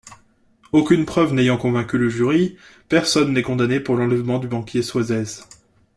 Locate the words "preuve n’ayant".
1.05-1.57